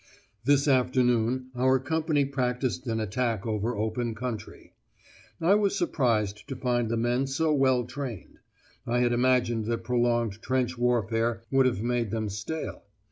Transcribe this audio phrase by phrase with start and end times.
[0.45, 4.73] This afternoon our company practised an attack over open country.
[5.39, 8.39] I was surprised to find the men so well trained.
[8.87, 12.81] I had imagined that prolonged trench warfare would have made them stale.